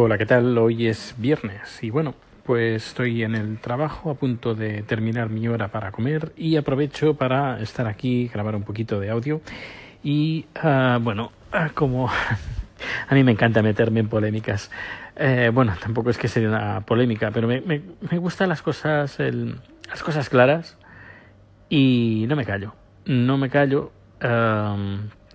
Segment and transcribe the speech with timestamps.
[0.00, 0.56] Hola, ¿qué tal?
[0.58, 2.14] Hoy es viernes y bueno,
[2.44, 7.14] pues estoy en el trabajo a punto de terminar mi hora para comer y aprovecho
[7.14, 9.40] para estar aquí, grabar un poquito de audio
[10.04, 12.08] y uh, bueno, uh, como
[13.08, 14.70] a mí me encanta meterme en polémicas,
[15.16, 19.18] eh, bueno, tampoco es que sea una polémica, pero me, me, me gustan las cosas,
[19.18, 19.56] el,
[19.88, 20.78] las cosas claras
[21.68, 22.72] y no me callo,
[23.04, 23.90] no me callo.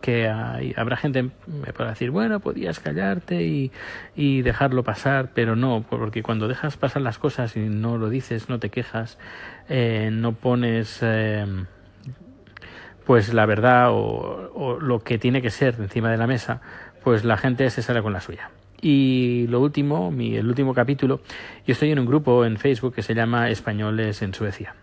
[0.00, 3.72] Que hay, habrá gente me podrá decir bueno podías callarte y,
[4.16, 8.48] y, dejarlo pasar pero no porque cuando dejas pasar las cosas y no lo dices
[8.48, 9.18] no te quejas
[9.68, 11.46] eh, no pones eh,
[13.04, 16.60] pues la verdad o, o, lo que tiene que ser encima de la mesa
[17.02, 18.50] pues la gente se sale con la suya.
[18.80, 21.20] Y lo último mi, el último capítulo
[21.66, 24.74] yo estoy en un grupo en Facebook que se llama españoles en Suecia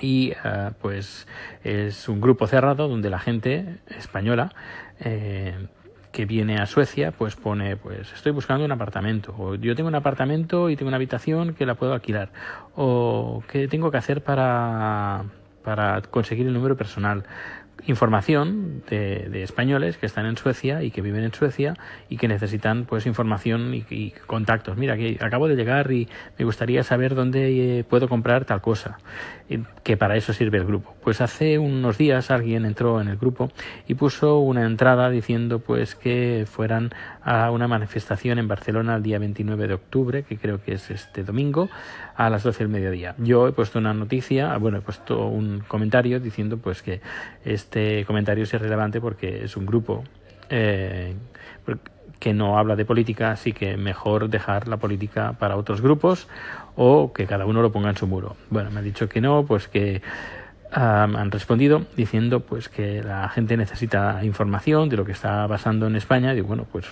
[0.00, 1.26] y uh, pues
[1.64, 4.52] es un grupo cerrado donde la gente española
[5.00, 5.66] eh,
[6.12, 9.94] que viene a Suecia pues pone pues estoy buscando un apartamento o yo tengo un
[9.94, 12.30] apartamento y tengo una habitación que la puedo alquilar
[12.74, 15.24] o qué tengo que hacer para
[15.62, 17.24] para conseguir el número personal
[17.84, 21.74] información de, de, españoles que están en Suecia y que viven en Suecia
[22.08, 24.76] y que necesitan pues información y, y contactos.
[24.76, 28.98] Mira, que acabo de llegar y me gustaría saber dónde eh, puedo comprar tal cosa,
[29.84, 30.95] que para eso sirve el grupo.
[31.06, 33.52] Pues hace unos días alguien entró en el grupo
[33.86, 36.90] y puso una entrada diciendo pues que fueran
[37.22, 41.22] a una manifestación en Barcelona el día 29 de octubre, que creo que es este
[41.22, 41.68] domingo,
[42.16, 43.14] a las 12 del mediodía.
[43.18, 47.00] Yo he puesto una noticia, bueno, he puesto un comentario diciendo pues que
[47.44, 50.02] este comentario es irrelevante porque es un grupo
[50.50, 51.14] eh,
[52.18, 56.26] que no habla de política, así que mejor dejar la política para otros grupos
[56.74, 58.34] o que cada uno lo ponga en su muro.
[58.50, 60.02] Bueno, me ha dicho que no, pues que
[60.76, 65.86] um, han respondido diciendo pues que la gente necesita información de lo que está pasando
[65.86, 66.32] en España.
[66.34, 66.86] Digo, bueno, pues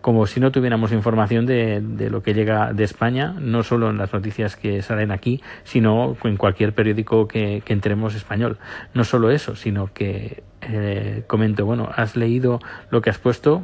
[0.00, 3.98] como si no tuviéramos información de, de, lo que llega de España, no solo en
[3.98, 8.58] las noticias que salen aquí, sino en cualquier periódico que, que entremos español.
[8.94, 12.60] No solo eso, sino que eh, comento, bueno, has leído
[12.90, 13.62] lo que has puesto,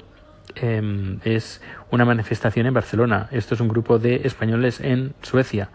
[0.56, 3.28] eh, es una manifestación en Barcelona.
[3.30, 5.70] Esto es un grupo de españoles en Suecia.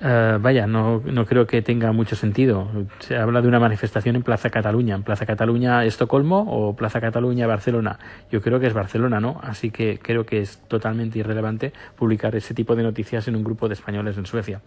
[0.00, 2.68] Uh, vaya, no, no creo que tenga mucho sentido.
[3.00, 4.94] Se habla de una manifestación en Plaza Cataluña.
[4.94, 7.98] ¿En Plaza Cataluña Estocolmo o Plaza Cataluña Barcelona?
[8.32, 9.38] Yo creo que es Barcelona, ¿no?
[9.42, 13.68] Así que creo que es totalmente irrelevante publicar ese tipo de noticias en un grupo
[13.68, 14.62] de españoles en Suecia.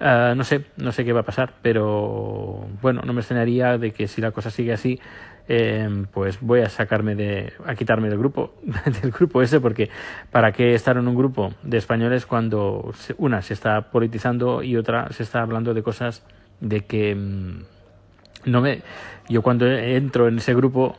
[0.00, 3.92] Uh, no sé, no sé qué va a pasar, pero bueno, no me extrañaría de
[3.92, 4.98] que si la cosa sigue así,
[5.46, 8.54] eh, pues voy a sacarme de a quitarme del grupo
[9.02, 9.90] del grupo ese porque
[10.30, 15.12] para qué estar en un grupo de españoles cuando una se está politizando y otra
[15.12, 16.24] se está hablando de cosas
[16.60, 17.64] de que mmm,
[18.46, 18.80] no me
[19.28, 20.96] yo cuando entro en ese grupo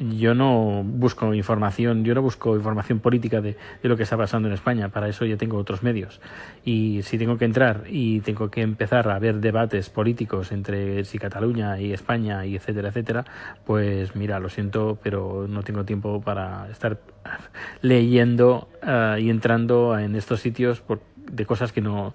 [0.00, 4.48] yo no busco información, yo no busco información política de, de, lo que está pasando
[4.48, 6.20] en España, para eso ya tengo otros medios.
[6.64, 11.18] Y si tengo que entrar y tengo que empezar a ver debates políticos entre si
[11.18, 13.24] Cataluña y España y etcétera, etcétera,
[13.64, 16.98] pues mira, lo siento, pero no tengo tiempo para estar
[17.82, 22.14] leyendo uh, y entrando en estos sitios por, de cosas que no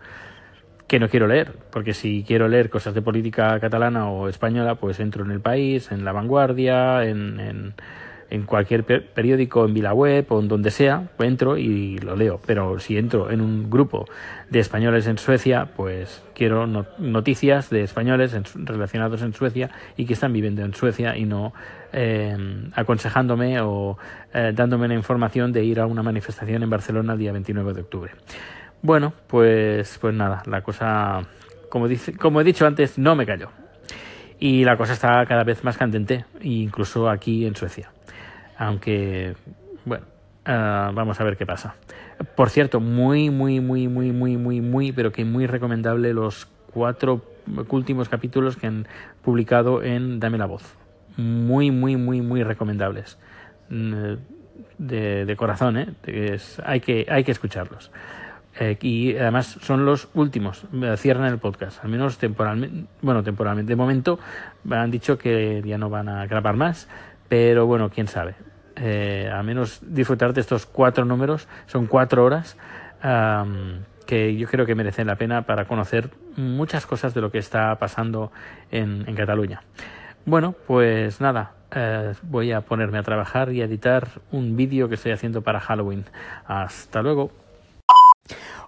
[0.87, 4.99] que no quiero leer, porque si quiero leer cosas de política catalana o española, pues
[4.99, 7.73] entro en El País, en La Vanguardia, en, en,
[8.33, 12.39] en cualquier periódico, en VilaWeb o en donde sea, entro y lo leo.
[12.45, 14.05] Pero si entro en un grupo
[14.49, 20.05] de españoles en Suecia, pues quiero no, noticias de españoles en, relacionados en Suecia y
[20.05, 21.53] que están viviendo en Suecia y no
[21.91, 22.35] eh,
[22.73, 23.99] aconsejándome o
[24.33, 27.81] eh, dándome la información de ir a una manifestación en Barcelona el día 29 de
[27.81, 28.11] octubre.
[28.83, 31.21] Bueno, pues, pues nada, la cosa,
[31.69, 33.47] como, dice, como he dicho antes, no me cayó.
[34.39, 37.91] Y la cosa está cada vez más candente, incluso aquí en Suecia.
[38.57, 39.35] Aunque,
[39.85, 40.05] bueno,
[40.45, 41.75] uh, vamos a ver qué pasa.
[42.35, 47.23] Por cierto, muy, muy, muy, muy, muy, muy, muy, pero que muy recomendable los cuatro
[47.69, 48.85] últimos capítulos que han
[49.21, 50.75] publicado en Dame la Voz.
[51.15, 53.17] Muy, muy, muy, muy recomendables.
[53.69, 55.93] De, de corazón, ¿eh?
[56.05, 57.91] Es, hay, que, hay que escucharlos.
[58.59, 60.65] Eh, y además son los últimos,
[60.97, 63.71] cierran el podcast, al menos temporalmente, bueno, temporalmente.
[63.71, 64.19] De momento
[64.69, 66.87] han dicho que ya no van a grabar más,
[67.29, 68.35] pero bueno, quién sabe.
[68.75, 72.57] Eh, al menos disfrutar de estos cuatro números, son cuatro horas
[74.05, 77.75] que yo creo que merecen la pena para conocer muchas cosas de lo que está
[77.79, 78.31] pasando
[78.71, 79.61] en, en Cataluña.
[80.25, 84.95] Bueno, pues nada, eh, voy a ponerme a trabajar y a editar un vídeo que
[84.95, 86.05] estoy haciendo para Halloween.
[86.45, 87.42] Hasta luego.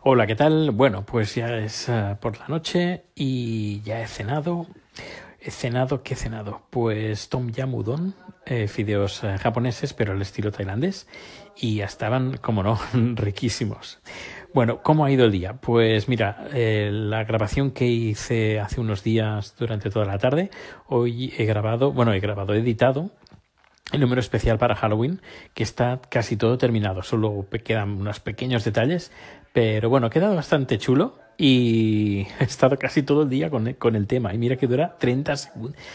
[0.07, 0.69] Hola, ¿qué tal?
[0.69, 4.67] Bueno, pues ya es uh, por la noche y ya he cenado.
[5.39, 6.61] He cenado, ¿qué he cenado?
[6.69, 8.13] Pues Tom Yam Udon
[8.45, 11.07] eh, fideos eh, japoneses, pero al estilo tailandés,
[11.57, 12.79] y estaban, como no,
[13.15, 13.99] riquísimos.
[14.53, 15.53] Bueno, ¿cómo ha ido el día?
[15.53, 20.51] Pues mira, eh, la grabación que hice hace unos días durante toda la tarde,
[20.85, 23.09] hoy he grabado, bueno, he grabado, he editado
[23.95, 25.21] el número especial para Halloween,
[25.53, 29.11] que está casi todo terminado, solo quedan unos pequeños detalles,
[29.53, 33.95] pero bueno, ha quedado bastante chulo y he estado casi todo el día con, con
[33.95, 34.33] el tema.
[34.33, 35.33] Y mira que dura 30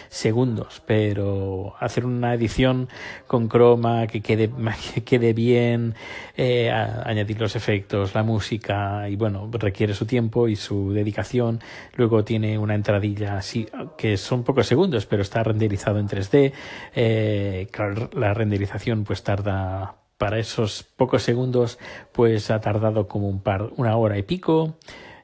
[0.08, 2.88] segundos, pero hacer una edición
[3.26, 4.50] con croma que quede,
[4.94, 5.94] que quede bien,
[6.37, 11.60] eh, añadir los efectos, la música, y bueno, requiere su tiempo y su dedicación.
[11.94, 16.52] Luego tiene una entradilla así, que son pocos segundos, pero está renderizado en 3D.
[16.94, 17.69] Eh,
[18.12, 21.78] la renderización pues tarda para esos pocos segundos,
[22.12, 24.76] pues ha tardado como un par, una hora y pico.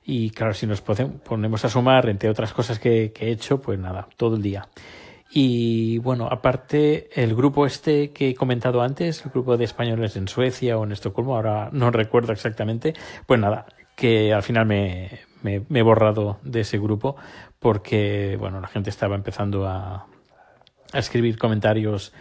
[0.09, 4.07] Y claro, si nos ponemos a sumar, entre otras cosas que, he hecho, pues nada,
[4.17, 4.69] todo el día.
[5.33, 10.29] Y bueno, aparte, el grupo este que he comentado antes, el grupo de españoles en
[10.29, 12.95] Suecia o en Estocolmo, ahora no recuerdo exactamente,
[13.27, 13.67] pues nada,
[13.97, 17.17] que al final me, he borrado de ese grupo
[17.59, 20.07] porque, bueno, la gente estaba empezando a,
[20.93, 22.13] escribir comentarios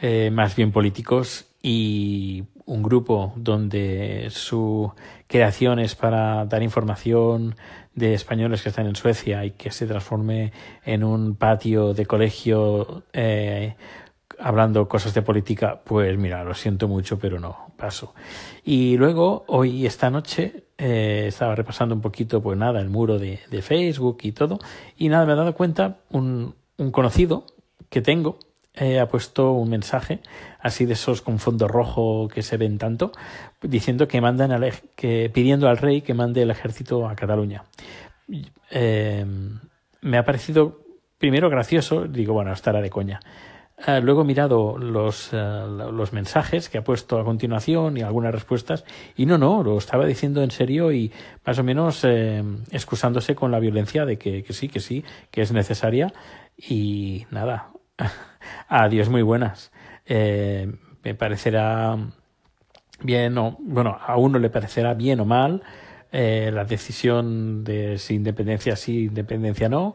[0.00, 4.92] eh, más bien políticos y un grupo donde su
[5.26, 7.56] creación es para dar información
[7.94, 10.52] de españoles que están en Suecia y que se transforme
[10.84, 13.76] en un patio de colegio eh,
[14.38, 18.14] hablando cosas de política, pues mira, lo siento mucho, pero no, paso.
[18.62, 23.40] Y luego, hoy, esta noche, eh, estaba repasando un poquito, pues nada, el muro de,
[23.50, 24.58] de, Facebook y todo,
[24.98, 27.46] y nada, me he dado cuenta, un, un conocido
[27.88, 28.38] que tengo,
[28.76, 30.18] eh, ha puesto un mensaje
[30.58, 33.12] así de esos con fondo rojo que se ven tanto
[33.62, 37.62] diciendo que mandan al, que pidiendo al rey que mande el ejército a Cataluña.
[38.72, 39.24] Eh,
[40.00, 40.80] me ha parecido
[41.18, 43.20] primero gracioso digo bueno estará de coña
[43.86, 48.84] eh, luego he mirado los, los mensajes que ha puesto a continuación y algunas respuestas
[49.16, 51.12] y no, no, lo estaba diciendo en serio y
[51.46, 52.04] más o menos
[52.72, 56.12] excusándose con la violencia de que, que sí, que sí, que es necesaria
[56.56, 57.70] y nada,
[58.68, 59.72] Adiós, muy buenas.
[60.06, 61.96] Eh, me parecerá
[63.00, 65.62] bien o, bueno, a uno le parecerá bien o mal
[66.12, 69.94] eh, la decisión de si independencia sí, independencia no,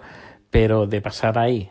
[0.49, 1.69] pero de pasar ahí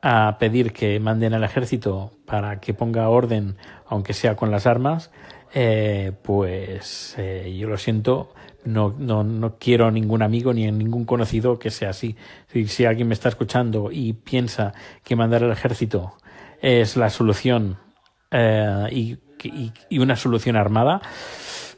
[0.00, 5.10] a pedir que manden al ejército para que ponga orden, aunque sea con las armas,
[5.54, 8.32] eh, pues yo lo siento,
[8.68, 12.16] no, no, no quiero ningún amigo ni ningún conocido que sea así.
[12.66, 16.14] Si, alguien me está escuchando y piensa que mandar al ejército
[16.60, 17.78] es la solución
[18.30, 19.18] eh, y,
[19.98, 21.00] una solución armada,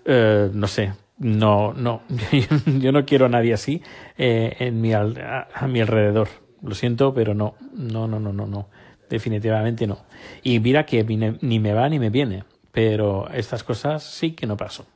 [0.05, 2.03] eh, no sé, no, no,
[2.81, 3.83] yo no quiero a nadie así
[4.19, 6.29] eh, en mi, a, mi alrededor.
[6.63, 8.69] Lo siento, pero no, no, no, no, no, no,
[9.09, 9.99] definitivamente no.
[10.43, 11.05] Y mira que
[11.41, 14.87] ni me va ni me viene, pero estas cosas sí que no paso.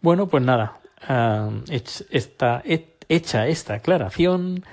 [0.00, 0.80] Bueno, pues nada,
[3.08, 4.64] hecha esta aclaración,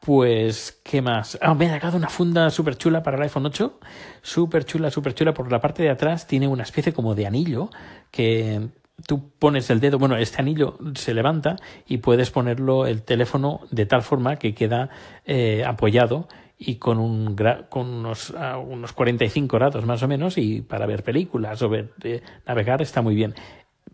[0.00, 1.38] pues, ¿qué más?
[1.42, 3.80] Ah, me ha llegado una funda súper chula para el iPhone 8.
[4.22, 5.34] Súper chula, súper chula.
[5.34, 7.70] Por la parte de atrás tiene una especie como de anillo
[8.10, 8.70] que
[9.06, 13.86] tú pones el dedo, bueno, este anillo se levanta y puedes ponerlo el teléfono de
[13.86, 14.90] tal forma que queda
[15.24, 16.28] eh, apoyado
[16.58, 17.36] y con, un
[17.70, 18.34] con unos,
[18.66, 23.00] unos 45 grados más o menos y para ver películas o ver, eh, navegar está
[23.00, 23.34] muy bien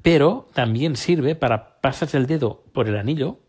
[0.06, 3.41] pero también sirve para pasar el dedo por el anillo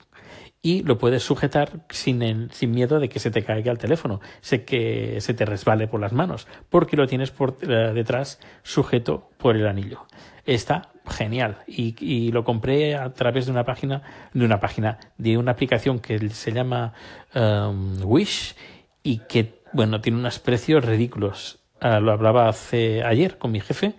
[0.59, 4.65] y lo puedes sujetar sin, sin miedo de que se te caiga el teléfono, sé
[4.65, 9.55] que se te resbale por las manos, porque lo tienes por eh, detrás sujeto por
[9.55, 10.07] el anillo.
[10.47, 14.01] Está genial y, lo compré a través de una página,
[14.33, 16.93] de una página, de una aplicación que se llama
[17.35, 18.55] um, Wish
[19.03, 21.59] y que, bueno, tiene unos precios ridículos.
[21.83, 23.93] Uh, lo hablaba hace ayer con mi jefe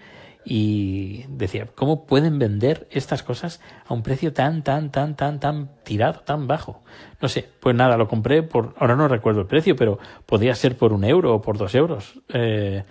[0.51, 5.69] y decía, ¿cómo pueden vender estas cosas a un precio tan, tan, tan, tan, tan
[5.85, 6.83] tirado, tan bajo?
[7.21, 10.79] No sé, pues nada, lo compré por, ahora no recuerdo el precio, pero podría ser
[10.79, 12.23] por un euro o por dos euros.
[12.33, 12.83] Eh,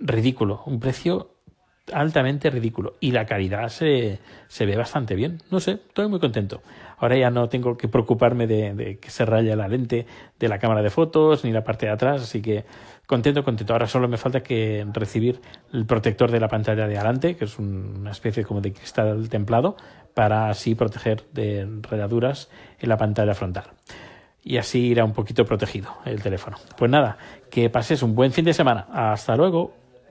[0.00, 1.33] ridículo, un precio
[1.92, 5.38] altamente ridículo y la calidad se, se ve bastante bien.
[5.50, 6.62] No sé, estoy muy contento.
[6.98, 10.06] Ahora ya no tengo que preocuparme de, de que se raya la lente
[10.38, 12.64] de la cámara de fotos ni la parte de atrás, así que
[13.06, 13.72] contento, contento.
[13.72, 15.40] Ahora solo me falta que recibir
[15.72, 19.76] el protector de la pantalla de adelante, que es una especie como de cristal templado,
[20.14, 22.48] para así proteger de rayaduras
[22.78, 23.64] en la pantalla frontal.
[24.42, 26.58] Y así irá un poquito protegido el teléfono.
[26.76, 27.16] Pues nada,
[27.50, 28.86] que pases un buen fin de semana.
[28.92, 29.83] Hasta luego.